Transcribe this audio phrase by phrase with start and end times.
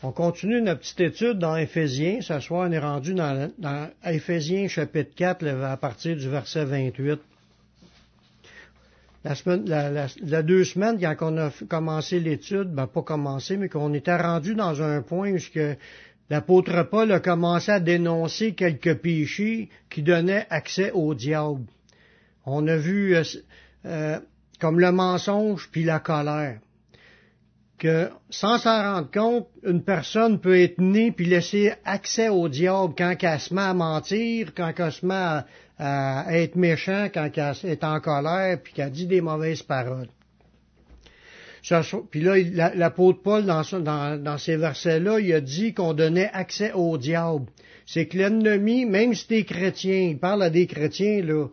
[0.00, 2.20] On continue notre petite étude dans Éphésiens.
[2.20, 7.18] Ce soir, on est rendu dans, Éphésiens chapitre 4 à partir du verset 28.
[9.24, 13.92] La, semaine, la, deux semaines, quand on a commencé l'étude, ben pas commencé, mais qu'on
[13.92, 15.38] était rendu dans un point où
[16.30, 21.64] l'apôtre Paul a commencé à dénoncer quelques péchés qui donnaient accès au diable.
[22.46, 23.24] On a vu euh,
[23.84, 24.20] euh,
[24.60, 26.60] comme le mensonge puis la colère
[27.78, 32.94] que sans s'en rendre compte, une personne peut être née puis laisser accès au diable
[32.98, 35.42] quand elle se met à mentir, quand elle se met
[35.78, 40.08] à, être méchant, quand elle est en colère puis qu'elle dit des mauvaises paroles.
[42.10, 46.72] puis là, l'apôtre Paul, dans, dans, dans ces versets-là, il a dit qu'on donnait accès
[46.72, 47.46] au diable.
[47.86, 51.46] C'est que l'ennemi, même si t'es chrétien, il parle à des chrétiens, là,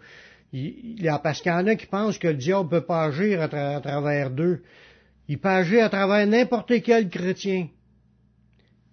[0.51, 3.47] il, parce qu'il y en a qui pensent que le diable peut pas agir à
[3.47, 4.61] travers d'eux.
[5.27, 7.67] Il peut agir à travers n'importe quel chrétien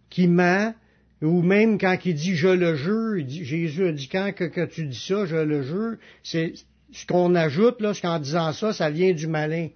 [0.09, 0.75] qui ment,
[1.21, 4.99] ou même quand il dit je le jure, Jésus a dit quand que, tu dis
[4.99, 6.55] ça, je le jure, c'est
[6.93, 9.69] ce qu'on ajoute là, qu'en disant ça, ça vient du malin.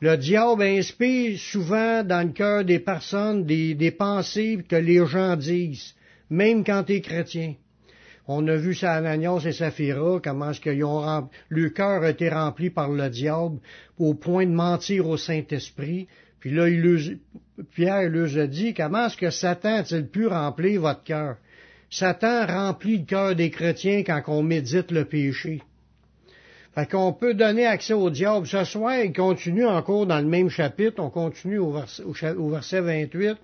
[0.00, 5.36] Le diable inspire souvent dans le cœur des personnes des, des pensées que les gens
[5.36, 5.94] disent,
[6.30, 7.54] même quand tu es chrétien.
[8.32, 12.70] On a vu ça et Saphira, comment est-ce qu'ils ont le cœur a été rempli
[12.70, 13.58] par le diable
[13.98, 16.06] au point de mentir au Saint-Esprit.
[16.38, 17.18] Puis là, il
[17.74, 21.38] Pierre leur a dit, comment est-ce que Satan a-t-il pu remplir votre cœur?
[21.90, 25.60] Satan remplit le cœur des chrétiens quand on médite le péché.
[26.76, 28.46] Fait qu'on peut donner accès au diable.
[28.46, 33.36] Ce soir, il continue encore dans le même chapitre, on continue au verset 28.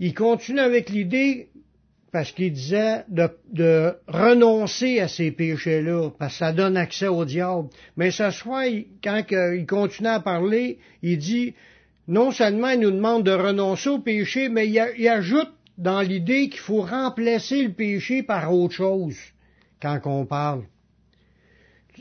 [0.00, 1.48] Il continue avec l'idée
[2.12, 7.68] parce qu'il disait de, renoncer à ces péchés-là, parce que ça donne accès au diable.
[7.96, 8.64] Mais ce soir,
[9.02, 11.54] quand il continue à parler, il dit,
[12.06, 16.60] non seulement il nous demande de renoncer au péché, mais il, ajoute dans l'idée qu'il
[16.60, 19.16] faut remplacer le péché par autre chose
[19.80, 20.64] quand on parle.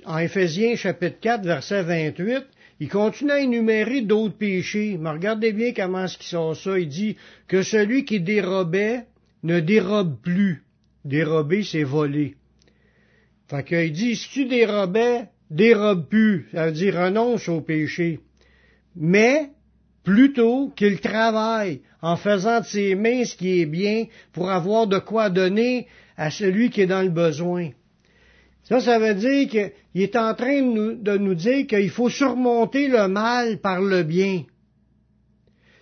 [0.06, 2.46] En Éphésiens chapitre 4, verset 28,
[2.82, 4.98] il continue à énumérer d'autres péchés.
[5.00, 6.78] Mais regardez bien comment ce qui sort ça.
[6.78, 7.16] Il dit
[7.48, 9.06] que celui qui dérobait
[9.44, 10.64] ne dérobe plus.
[11.04, 12.36] Dérober, c'est voler.
[13.50, 16.48] Fait qu'il dit, si tu dérobais, dérobe plus.
[16.52, 18.20] Ça veut dire renonce au péché.
[18.96, 19.50] Mais,
[20.04, 25.00] plutôt qu'il travaille en faisant de ses mains ce qui est bien pour avoir de
[25.00, 25.88] quoi donner
[26.18, 27.70] à celui qui est dans le besoin.
[28.64, 32.10] Ça, ça veut dire qu'il est en train de nous, de nous dire qu'il faut
[32.10, 34.44] surmonter le mal par le bien.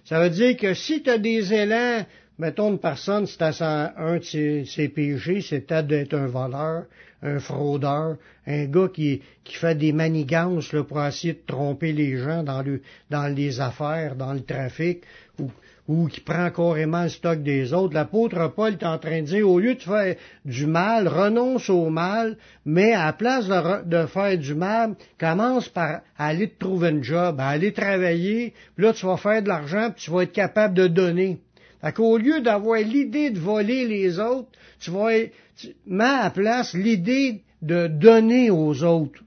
[0.06, 2.06] Ça veut dire que si tu as des élans
[2.39, 6.85] Mettons une personne, c'est un de ses, péchés, c'était d'être un voleur,
[7.22, 8.16] un fraudeur,
[8.47, 12.61] un gars qui, qui fait des manigances là, pour essayer de tromper les gens dans,
[12.61, 15.03] le, dans les affaires, dans le trafic,
[15.38, 15.51] ou,
[15.89, 17.94] ou qui prend carrément le stock des autres.
[17.94, 21.89] L'apôtre Paul est en train de dire, au lieu de faire du mal, renonce au
[21.89, 26.88] mal, mais à la place de, de faire du mal, commence par aller te trouver
[26.88, 30.31] un job, aller travailler, puis là tu vas faire de l'argent, puis tu vas être
[30.31, 31.41] capable de donner.
[31.81, 35.12] Fait qu'au lieu d'avoir l'idée de voler les autres, tu vas
[35.56, 39.22] tu mets à place l'idée de donner aux autres.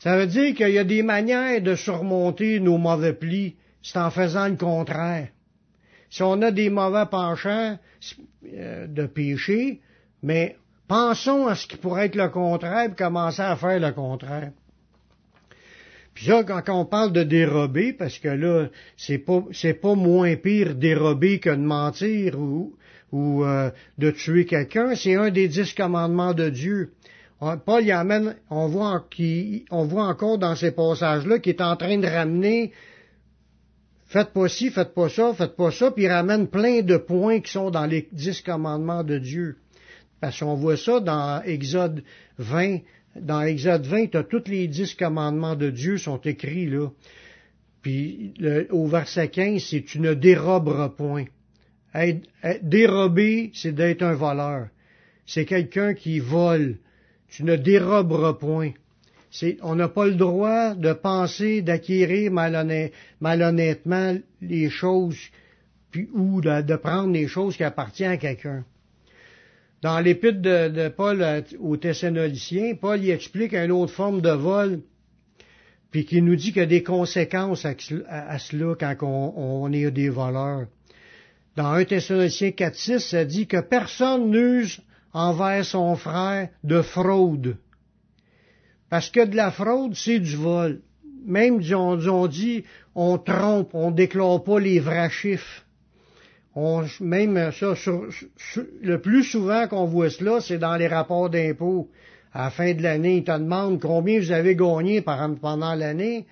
[0.00, 4.10] Ça veut dire qu'il y a des manières de surmonter nos mauvais plis, c'est en
[4.10, 5.28] faisant le contraire.
[6.08, 7.78] Si on a des mauvais penchants
[8.52, 9.80] euh, de péché,
[10.22, 10.56] mais
[10.88, 14.52] pensons à ce qui pourrait être le contraire et commencer à faire le contraire.
[16.14, 19.42] Puis là, quand on parle de dérober, parce que là, c'est pas
[19.80, 22.74] pas moins pire dérober que de mentir ou,
[23.12, 26.92] ou euh, de tuer quelqu'un, c'est un des dix commandements de Dieu.
[27.64, 29.06] Paul y amène, on voit,
[29.70, 32.72] on voit encore dans ces passages-là qu'il est en train de ramener
[34.10, 37.40] faites pas ci, faites pas ça, faites pas ça, puis il ramène plein de points
[37.40, 39.56] qui sont dans les dix commandements de Dieu.
[40.20, 42.02] Parce qu'on voit ça dans Exode
[42.38, 42.78] 20,
[43.16, 46.88] dans Exode 20, as tous les dix commandements de Dieu sont écrits là.
[47.82, 48.34] Puis
[48.70, 51.24] au verset 15, c'est tu ne déroberas point.
[52.62, 54.68] dérober, c'est d'être un voleur.
[55.26, 56.76] C'est quelqu'un qui vole.
[57.28, 58.72] Tu ne déroberas point.
[59.62, 62.32] on n'a pas le droit de penser d'acquérir
[63.20, 65.18] malhonnêtement les choses,
[66.12, 68.64] ou de prendre les choses qui appartiennent à quelqu'un.
[69.82, 71.24] Dans l'épître de, Paul
[71.58, 74.80] aux Thessaloniciens, Paul y explique une autre forme de vol,
[75.90, 80.10] puis qui nous dit qu'il y a des conséquences à, cela quand on, est des
[80.10, 80.66] voleurs.
[81.56, 84.80] Dans 1 Thessaloniciens 4.6, ça dit que personne n'use
[85.12, 87.56] envers son frère de fraude.
[88.90, 90.82] Parce que de la fraude, c'est du vol.
[91.24, 95.64] même on, on dit, on trompe, on déclare pas les vrais chiffres.
[96.54, 97.74] On, même ça,
[98.82, 101.88] le plus souvent qu'on voit cela, c'est dans les rapports d'impôts.
[102.32, 106.26] À la fin de l'année, ils te demandent combien vous avez gagné pendant l'année.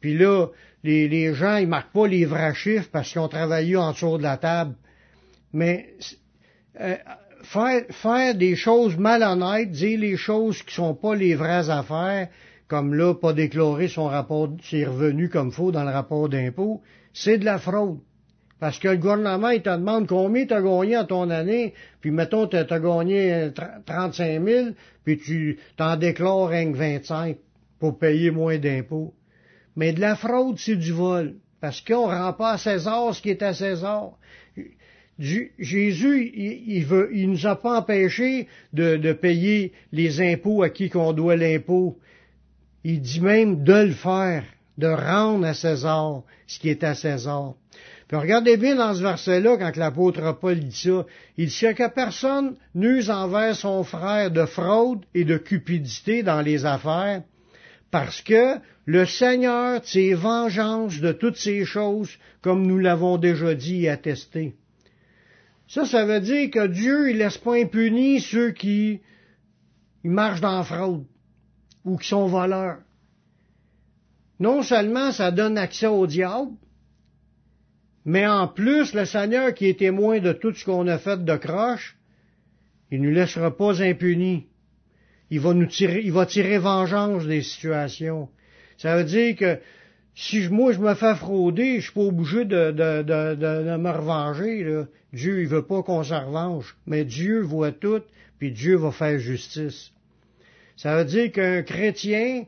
[0.00, 0.46] Puis là,
[0.82, 4.18] les, les, gens, ils marquent pas les vrais chiffres parce qu'ils ont travaillé en dessous
[4.18, 4.74] de la table.
[5.52, 5.94] Mais
[6.80, 6.96] euh,
[7.42, 12.28] faire, faire des choses malhonnêtes, dire les choses qui sont pas les vraies affaires,
[12.68, 16.80] comme là, pas déclarer son rapport, ses revenus comme faut dans le rapport d'impôt,
[17.12, 17.98] c'est de la fraude.
[18.60, 21.72] Parce que le gouvernement, il te demande combien tu as gagné en ton année,
[22.02, 23.48] puis mettons, tu as gagné
[23.86, 24.68] 35 000,
[25.02, 27.38] puis tu t'en déclares rien que 25
[27.78, 29.14] pour payer moins d'impôts.
[29.76, 31.36] Mais de la fraude, c'est du vol.
[31.62, 34.12] Parce qu'on ne rend pas à César ce qui est à César.
[35.18, 40.88] Jésus, il, veut, il nous a pas empêché de, de payer les impôts à qui
[40.88, 41.98] qu'on doit l'impôt.
[42.84, 44.44] Il dit même de le faire,
[44.78, 47.54] de rendre à César ce qui est à César.
[48.10, 52.56] Puis regardez bien dans ce verset-là, quand l'apôtre Paul dit ça, il dit que personne
[52.74, 57.22] n'use envers son frère de fraude et de cupidité dans les affaires,
[57.92, 62.10] parce que le Seigneur tire vengeance de toutes ces choses,
[62.42, 64.56] comme nous l'avons déjà dit et attesté.
[65.68, 69.02] Ça, ça veut dire que Dieu, il laisse pas impunis ceux qui
[70.02, 71.04] marchent dans la fraude
[71.84, 72.78] ou qui sont voleurs.
[74.40, 76.50] Non seulement ça donne accès au diable,
[78.10, 81.36] mais en plus, le Seigneur qui est témoin de tout ce qu'on a fait de
[81.36, 81.96] croche,
[82.90, 84.48] il ne nous laissera pas impunis.
[85.30, 88.28] Il va nous tirer, il va tirer vengeance des situations.
[88.78, 89.60] Ça veut dire que
[90.16, 94.64] si moi je me fais frauder, je suis pas obligé de, de, de, me revenger.
[94.64, 94.86] Là.
[95.12, 98.02] Dieu, il veut pas qu'on s'en revanche, mais Dieu voit tout,
[98.40, 99.92] puis Dieu va faire justice.
[100.76, 102.44] Ça veut dire qu'un chrétien,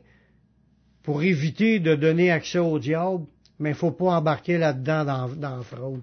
[1.03, 3.23] pour éviter de donner accès au diable,
[3.63, 6.01] mais il faut pas embarquer là-dedans dans, dans la fraude.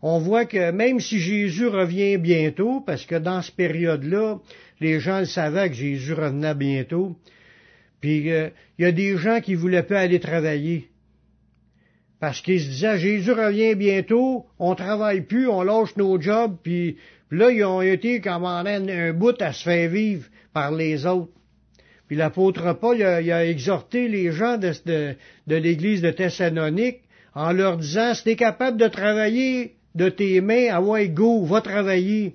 [0.00, 4.38] On voit que même si Jésus revient bientôt, parce que dans cette période-là,
[4.80, 7.16] les gens le savaient que Jésus revenait bientôt,
[8.00, 10.88] puis euh, il y a des gens qui voulaient pas aller travailler.
[12.20, 16.96] Parce qu'ils se disaient, Jésus revient bientôt, on travaille plus, on lâche nos jobs, puis,
[17.30, 21.32] là, ils ont été commandés un bout à se faire vivre par les autres.
[22.08, 24.72] Puis l'apôtre Paul a, a, exhorté les gens de,
[25.46, 27.02] de, l'église de Thessalonique
[27.34, 31.60] en leur disant, si t'es capable de travailler de tes mains, à ouais, go, va
[31.60, 32.34] travailler.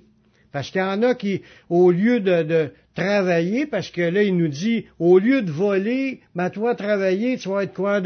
[0.52, 4.46] Parce qu'il y en a qui, au lieu de, travailler, parce que là, il nous
[4.46, 8.00] dit, au lieu de voler, mais toi travailler, tu vas être quoi.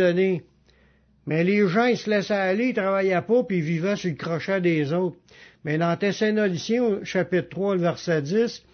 [1.26, 4.16] Mais les gens, ils se laissaient aller, ils travaillaient pas, puis ils vivaient sur le
[4.16, 5.18] crochet des autres.
[5.64, 8.64] Mais dans Thessaloniciens, chapitre 3, le verset 10,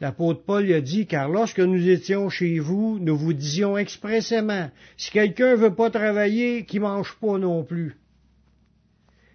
[0.00, 5.10] l'apôtre Paul a dit, car lorsque nous étions chez vous, nous vous disions expressément, si
[5.10, 7.96] quelqu'un veut pas travailler, qu'il mange pas non plus.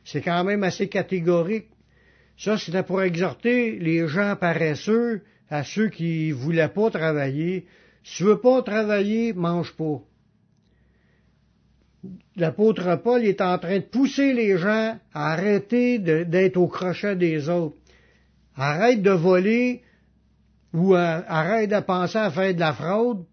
[0.06, 1.68] C'est quand même assez catégorique.
[2.38, 7.66] Ça, c'était pour exhorter les gens paresseux à ceux qui voulaient pas travailler.
[8.04, 10.02] Si tu veux pas travailler, mange pas
[12.36, 17.50] l'apôtre Paul est en train de pousser les gens à arrêter d'être au crochet des
[17.50, 17.78] autres.
[18.56, 19.82] Arrête de voler
[20.74, 23.26] ou arrête de penser à faire de la fraude.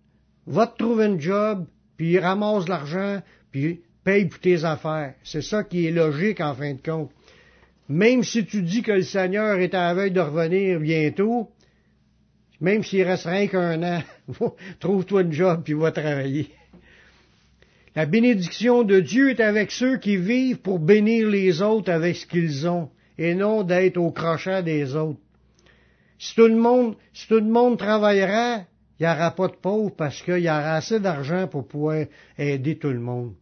[0.46, 1.66] Va te trouver un job,
[1.96, 5.14] puis ramasse l'argent, puis paye pour tes affaires.
[5.22, 7.10] C'est ça qui est logique en fin de compte.
[7.88, 11.50] Même si tu dis que le Seigneur est à la veille de revenir bientôt,
[12.60, 14.02] même s'il reste rien qu'un an,
[14.80, 16.50] trouve-toi un job puis va travailler.
[17.96, 22.26] La bénédiction de Dieu est avec ceux qui vivent pour bénir les autres avec ce
[22.26, 25.18] qu'ils ont, et non d'être au crochet des autres.
[26.20, 28.58] Si tout le monde, si tout le monde travaillera,
[28.98, 32.04] il n'y aura pas de pauvres parce qu'il y aura assez d'argent pour pouvoir
[32.36, 33.32] aider tout le monde.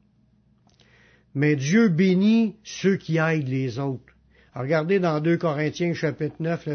[1.34, 4.14] Mais Dieu bénit ceux qui aident les autres.
[4.54, 6.66] regardez dans 2 Corinthiens chapitre 9,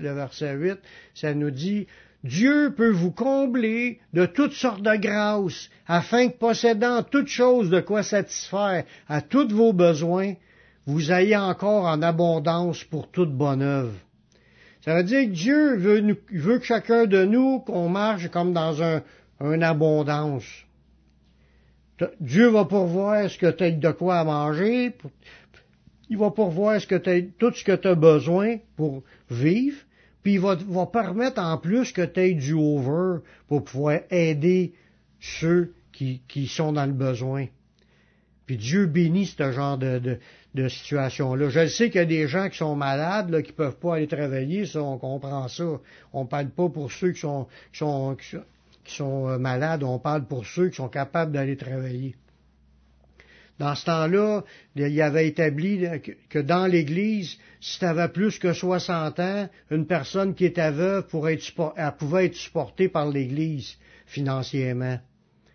[0.00, 0.78] le verset 8,
[1.14, 1.86] ça nous dit,
[2.24, 7.80] Dieu peut vous combler de toutes sortes de grâces, afin que possédant toutes choses de
[7.80, 10.34] quoi satisfaire à tous vos besoins,
[10.86, 13.94] vous ayez encore en abondance pour toute bonne œuvre.
[14.82, 19.02] Ça veut dire que Dieu veut, que chacun de nous, qu'on marche comme dans un,
[19.40, 20.44] une abondance.
[22.20, 24.92] Dieu va pourvoir ce que tu as de quoi à manger,
[26.10, 26.96] il va pourvoir ce que
[27.38, 29.78] tout ce que tu as besoin pour vivre,
[30.22, 34.74] puis il va, va permettre en plus que tu aies du over pour pouvoir aider
[35.20, 37.46] ceux qui sont dans le besoin.
[38.56, 40.18] Dieu bénit ce genre de,
[40.68, 41.48] situation-là.
[41.48, 44.06] Je sais qu'il y a des gens qui sont malades, là, qui peuvent pas aller
[44.06, 45.80] travailler, ça, on comprend ça.
[46.12, 47.46] On parle pas pour ceux qui sont,
[49.00, 52.14] euh, malades, on parle pour ceux qui sont capables d'aller travailler.
[53.58, 54.44] Dans ce temps-là,
[54.74, 55.86] il y avait établi
[56.28, 61.04] que dans l'Église, si tu avais plus que 60 ans, une personne qui était elle
[61.08, 61.34] pouvait
[62.24, 64.98] être supportée par l'Église financièrement.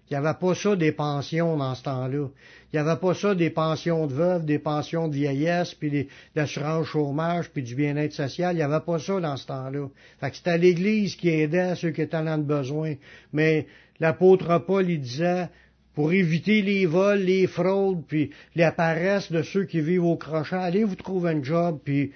[0.10, 2.28] Il n'y avait pas ça des pensions dans ce temps-là.
[2.72, 6.08] Il n'y avait pas ça des pensions de veuve, des pensions de vieillesse, puis des,
[6.36, 8.54] d'assurance chômage, puis du bien-être social.
[8.54, 9.88] Il n'y avait pas ça dans ce temps-là.
[10.20, 12.96] Fait que c'était l'Église qui aidait ceux qui étaient en besoin.
[13.34, 13.68] Mais
[14.00, 15.50] l'apôtre Paul, il disait,
[15.94, 20.56] pour éviter les vols, les fraudes, puis la paresse de ceux qui vivent au crochet.
[20.56, 22.12] Allez vous trouver un job, puis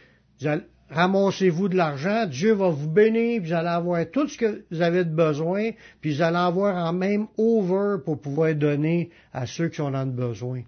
[0.92, 5.06] ramassez-vous de l'argent, Dieu va vous bénir, vous allez avoir tout ce que vous avez
[5.06, 5.72] de besoin,
[6.02, 10.06] puis vous allez avoir en même over pour pouvoir donner à ceux qui en ont
[10.06, 10.64] besoin.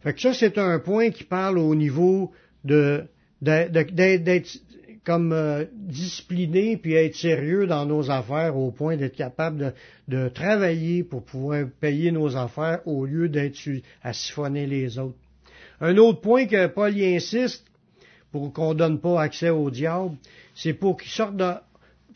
[0.00, 2.32] Fait que ça, c'est un point qui parle au niveau
[2.64, 3.04] de
[3.40, 4.46] d'être
[5.04, 9.74] comme euh, discipliné puis être sérieux dans nos affaires au point d'être capable
[10.06, 13.58] de, travailler pour pouvoir payer nos affaires au lieu d'être
[14.02, 15.18] à siphonner les autres.
[15.80, 17.64] Un autre point que Paul y insiste
[18.32, 20.16] pour qu'on donne pas accès au diable,
[20.54, 21.52] c'est pour qu'il sorte de,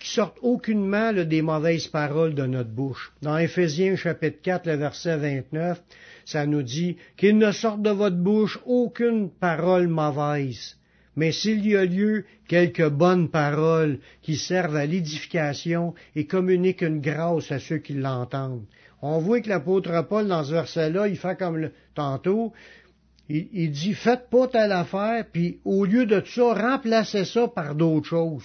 [0.00, 3.12] sortent aucunement des mauvaises paroles de notre bouche.
[3.23, 5.82] Dans Éphésiens chapitre 4, le verset 29,
[6.25, 10.76] ça nous dit qu'il ne sorte de votre bouche aucune parole mauvaise,
[11.16, 17.00] mais s'il y a lieu, quelques bonnes paroles qui servent à l'édification et communiquent une
[17.00, 18.64] grâce à ceux qui l'entendent.
[19.02, 22.52] On voit que l'apôtre Paul, dans ce verset-là, il fait comme le, tantôt,
[23.28, 28.06] il, dit, faites pas telle affaire, puis au lieu de ça, remplacez ça par d'autres
[28.06, 28.45] choses.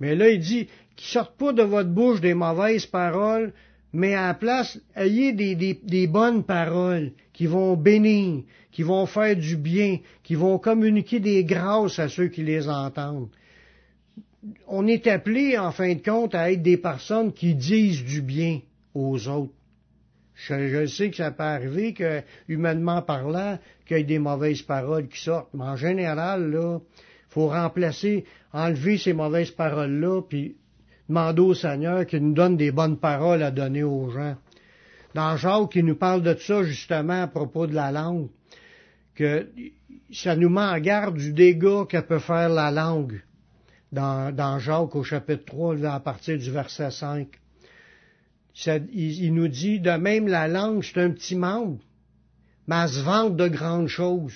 [0.00, 3.52] Mais là, il dit, qu'ils sortent pas de votre bouche des mauvaises paroles,
[3.92, 9.36] mais à la place, ayez des, des, bonnes paroles qui vont bénir, qui vont faire
[9.36, 13.30] du bien, qui vont communiquer des grâces à ceux qui les entendent.
[14.66, 18.60] On est appelé, en fin de compte, à être des personnes qui disent du bien
[18.94, 19.52] aux autres.
[20.46, 25.08] Je, sais que ça peut arriver que, humainement parlant, qu'il y ait des mauvaises paroles
[25.08, 26.78] qui sortent, mais en général, là,
[27.28, 30.56] faut remplacer, enlever ces mauvaises paroles-là, puis
[31.08, 34.36] demander au Seigneur qu'il nous donne des bonnes paroles à donner aux gens.
[35.14, 38.28] Dans Jacques, il nous parle de ça justement à propos de la langue,
[39.16, 39.48] que
[40.12, 43.22] ça nous met en garde du dégât que peut faire la langue.
[43.90, 47.26] Dans, dans Jacques au chapitre 3, à partir du verset 5.
[48.92, 51.78] Il, nous dit, de même la langue, c'est un petit membre,
[52.66, 54.34] mais elle se vante de grandes choses.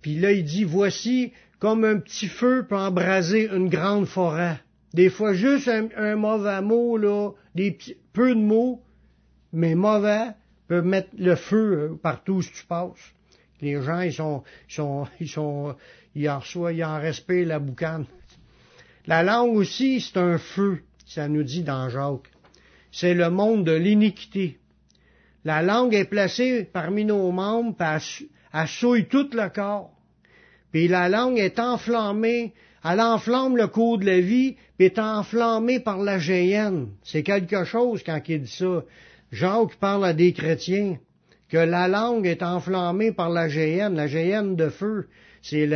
[0.00, 4.60] Puis là, il dit, voici comme un petit feu peut embraser une grande forêt.
[4.94, 8.82] Des fois, juste un, mauvais mot, là, des petits, peu de mots,
[9.52, 10.28] mais mauvais,
[10.68, 13.12] peuvent mettre le feu euh, partout où tu passes.
[13.60, 15.76] Les gens, ils sont, ils sont, ils sont,
[16.14, 18.06] ils en reçoivent, ils en respectent la boucane.
[19.06, 22.30] La langue aussi, c'est un feu, ça nous dit dans Jacques.
[22.92, 24.58] C'est le monde de l'iniquité.
[25.44, 29.92] La langue est placée parmi nos membres, puis elle souille tout le corps.
[30.72, 32.52] Puis la langue est enflammée
[32.88, 36.88] elle enflamme le cours de la vie, puis est enflammée par la géhenne.
[37.02, 38.84] C'est quelque chose quand il dit ça.
[39.32, 40.96] Jacques parle à des chrétiens
[41.48, 45.08] que la langue est enflammée par la géhenne, la géhenne de feu.
[45.42, 45.66] C'est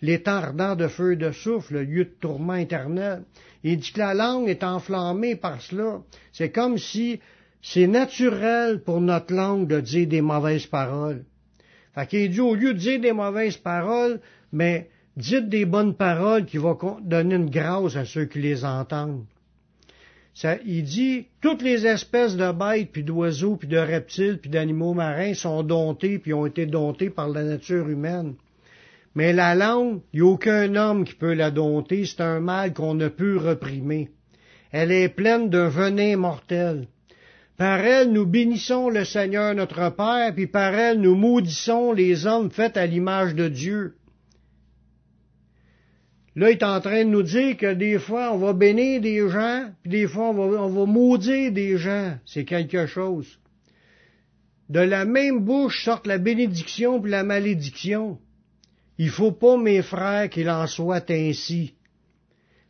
[0.00, 3.22] l'étang ardent de feu de souffle, le lieu de tourment éternel.
[3.62, 6.00] Il dit que la langue est enflammée par cela.
[6.32, 7.20] C'est comme si
[7.62, 11.24] c'est naturel pour notre langue de dire des mauvaises paroles.
[11.94, 14.20] Fait qu'il dit au lieu de dire des mauvaises paroles,
[14.52, 19.26] mais Dites des bonnes paroles qui vont donner une grâce à ceux qui les entendent.
[20.34, 24.94] Ça, il dit, toutes les espèces de bêtes, puis d'oiseaux, puis de reptiles, puis d'animaux
[24.94, 28.34] marins sont domptés, puis ont été domptés par la nature humaine.
[29.14, 32.72] Mais la langue, il n'y a aucun homme qui peut la dompter, c'est un mal
[32.72, 34.08] qu'on ne peut reprimer.
[34.70, 36.86] Elle est pleine d'un venin mortel.
[37.58, 42.50] Par elle, nous bénissons le Seigneur notre Père, puis par elle, nous maudissons les hommes
[42.50, 43.96] faits à l'image de Dieu.
[46.34, 49.28] Là, il est en train de nous dire que des fois, on va bénir des
[49.28, 52.16] gens, puis des fois, on va, on maudire des gens.
[52.24, 53.38] C'est quelque chose.
[54.70, 58.18] De la même bouche sortent la bénédiction puis la malédiction.
[58.96, 61.74] Il faut pas, mes frères, qu'il en soit ainsi.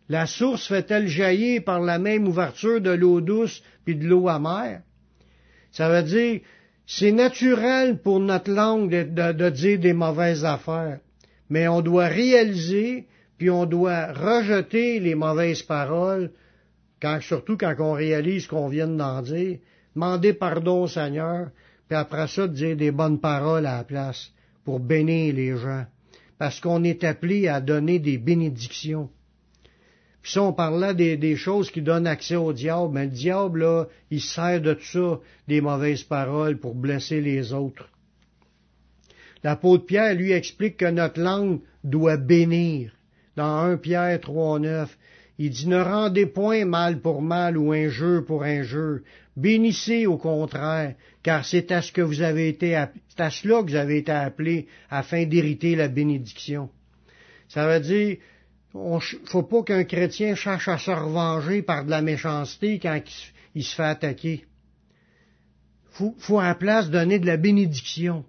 [0.08, 4.82] La source fait-elle jaillir par la même ouverture de l'eau douce puis de l'eau amère?
[5.70, 6.40] Ça veut dire,
[6.86, 10.98] c'est naturel pour notre langue de dire des mauvaises affaires,
[11.48, 13.06] mais on doit réaliser
[13.42, 16.30] puis on doit rejeter les mauvaises paroles,
[17.22, 19.58] surtout quand on réalise qu'on vient d'en dire,
[19.96, 21.50] demander pardon au Seigneur,
[21.88, 24.30] puis après ça, dire des bonnes paroles à la place
[24.64, 25.86] pour bénir les gens,
[26.38, 29.10] parce qu'on est appelé à donner des bénédictions.
[30.22, 32.94] Puis ça, on parlait des, des, choses qui donnent accès au diable.
[32.94, 35.18] Mais le diable, là, il sert de tout ça,
[35.48, 37.88] des mauvaises paroles, pour blesser les autres.
[39.42, 42.92] L'apôtre Pierre, lui, explique que notre langue doit bénir.
[43.36, 44.88] Dans 1 Pierre 3.9,
[45.38, 49.00] il dit, ne rendez point mal pour mal ou injure pour injure.
[49.36, 53.70] Bénissez au contraire, car c'est à ce que vous avez été, c'est à cela que
[53.70, 56.68] vous avez été appelés afin d'hériter la bénédiction.
[57.48, 58.18] Ça veut dire,
[58.74, 63.00] ne faut pas qu'un chrétien cherche à se revenger par de la méchanceté quand
[63.54, 64.44] il, se fait attaquer.
[65.90, 68.24] Faut, faut à la place donner de la bénédiction.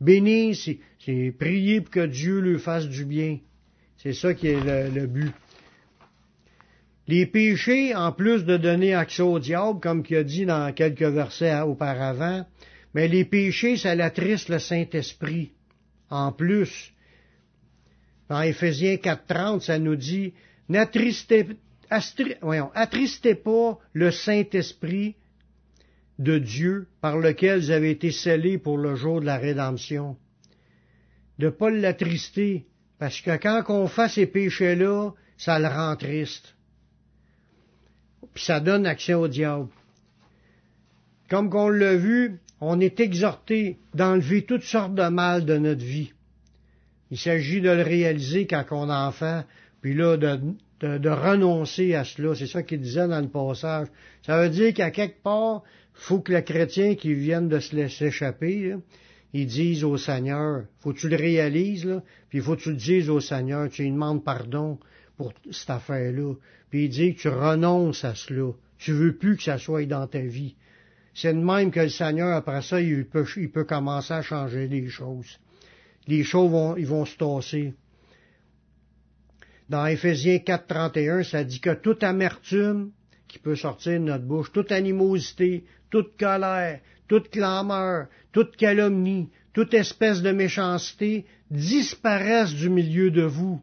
[0.00, 3.38] Bénir, c'est prier pour que Dieu lui fasse du bien.
[4.02, 5.30] C'est ça qui est le, but.
[7.06, 11.02] Les péchés, en plus de donner accès au diable, comme il a dit dans quelques
[11.02, 12.46] versets auparavant,
[12.94, 15.52] mais les péchés, ça l'attriste le Saint-Esprit.
[16.08, 16.94] En plus,
[18.30, 20.32] dans Éphésiens 4.30, ça nous dit,
[20.70, 21.46] n'attristez
[21.90, 25.16] attristez pas le Saint-Esprit
[26.18, 30.16] de Dieu par lequel vous avez été scellés pour le jour de la rédemption.
[31.38, 32.66] De ne pas l'attrister,
[33.00, 36.54] parce que quand on fait ces péchés-là, ça le rend triste.
[38.34, 39.68] Puis ça donne accès au diable.
[41.30, 46.12] Comme qu'on l'a vu, on est exhorté d'enlever toutes sortes de mal de notre vie.
[47.10, 49.46] Il s'agit de le réaliser quand on en fait,
[49.80, 50.38] puis là, de,
[50.82, 52.34] de renoncer à cela.
[52.34, 53.88] C'est ça qu'il disait dans le passage.
[54.26, 55.62] Ça veut dire qu'à quelque part,
[55.94, 58.74] faut que le chrétien qui vienne de se laisser échapper,
[59.32, 62.76] il dise au Seigneur, faut que tu le réalises, là, puis faut que tu le
[62.76, 64.78] dises au Seigneur, tu lui demandes pardon
[65.16, 66.34] pour cette affaire-là,
[66.70, 70.06] puis il dit que tu renonces à cela, tu veux plus que ça soit dans
[70.06, 70.56] ta vie.
[71.14, 74.68] C'est de même que le Seigneur, après ça, il peut, il peut commencer à changer
[74.68, 75.38] les choses.
[76.06, 77.74] Les choses vont, ils vont se tasser.
[79.68, 82.90] Dans Éphésiens 4, 31, ça dit que toute amertume
[83.28, 89.74] qui peut sortir de notre bouche, toute animosité, toute colère, toute clameur, toute calomnie, toute
[89.74, 93.60] espèce de méchanceté disparaissent du milieu de vous.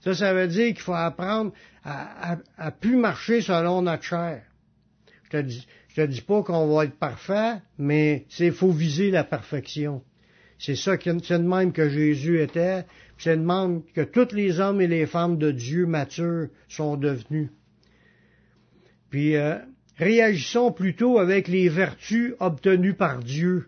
[0.00, 1.52] Ça, ça veut dire qu'il faut apprendre
[1.84, 4.42] à, à, plus marcher selon notre chair.
[5.24, 9.10] Je te dis, je te dis pas qu'on va être parfait, mais c'est faut viser
[9.10, 10.02] la perfection.
[10.58, 12.84] C'est ça, c'est de même que Jésus était,
[13.18, 17.48] c'est de même que tous les hommes et les femmes de Dieu matures sont devenus.
[19.08, 19.58] Puis euh,
[20.00, 23.66] réagissons plutôt avec les vertus obtenues par Dieu.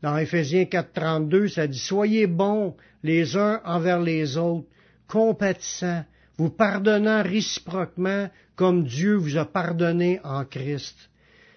[0.00, 4.68] Dans Éphésiens 4.32, ça dit, Soyez bons les uns envers les autres,
[5.08, 6.04] compatissants,
[6.36, 10.96] vous pardonnant réciproquement comme Dieu vous a pardonné en Christ.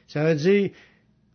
[0.08, 0.72] Ça veut dire,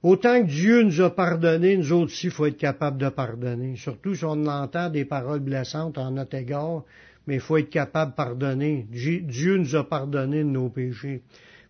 [0.02, 3.76] autant que Dieu nous a pardonné, nous autres aussi, il faut être capable de pardonner.
[3.76, 6.84] Surtout si on entend des paroles blessantes en notre égard,
[7.26, 8.86] mais il faut être capable de pardonner.
[8.90, 11.22] Dieu nous a pardonné de nos péchés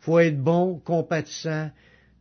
[0.02, 1.70] faut être bon, compatissant,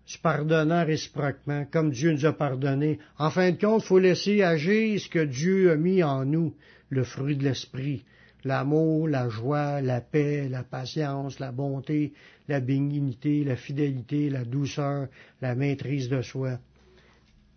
[0.06, 3.00] se pardonnant réciproquement, comme Dieu nous a pardonné.
[3.18, 6.54] En fin de compte, faut laisser agir ce que Dieu a mis en nous,
[6.90, 8.04] le fruit de l'esprit.
[8.44, 12.14] L'amour, la joie, la paix, la patience, la bonté,
[12.48, 15.08] la bénignité, la fidélité, la douceur,
[15.42, 16.60] la maîtrise de soi.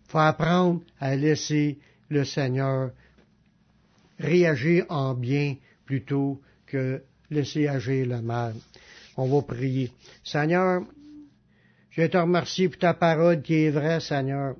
[0.07, 1.77] faut apprendre à laisser
[2.09, 2.91] le Seigneur
[4.19, 8.53] réagir en bien plutôt que laisser agir le mal.
[9.17, 9.91] On va prier.
[10.23, 10.81] Seigneur,
[11.91, 14.55] je te remercier pour ta parole qui est vraie, Seigneur.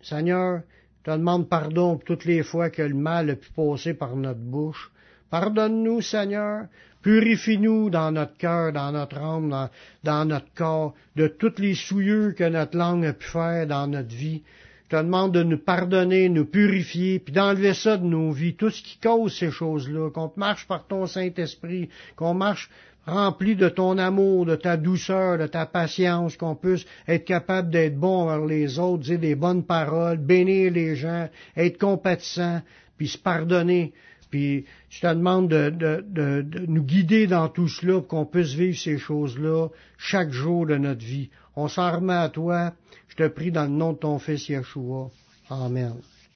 [0.00, 0.62] Seigneur,
[1.00, 4.16] je te demande pardon pour toutes les fois que le mal a pu passer par
[4.16, 4.90] notre bouche.
[5.30, 6.66] Pardonne-nous, Seigneur.
[7.02, 9.70] Purifie-nous dans notre cœur, dans notre âme, dans,
[10.02, 14.14] dans, notre corps, de toutes les souillures que notre langue a pu faire dans notre
[14.14, 14.42] vie.
[14.84, 18.70] Je te demande de nous pardonner, nous purifier, puis d'enlever ça de nos vies, tout
[18.70, 22.68] ce qui cause ces choses-là, qu'on marche par ton Saint-Esprit, qu'on marche
[23.06, 27.98] rempli de ton amour, de ta douceur, de ta patience, qu'on puisse être capable d'être
[27.98, 32.62] bon envers les autres, dire des bonnes paroles, bénir les gens, être compatissant,
[32.96, 33.92] puis se pardonner.
[34.30, 38.98] Puis je te demande de, nous guider dans tout cela pour qu'on puisse vivre ces
[38.98, 41.30] choses-là chaque jour de notre vie.
[41.56, 42.72] On s'en remet à toi.
[43.08, 45.10] Je te prie dans le nom de ton Fils Yeshua.
[45.50, 45.96] Amen.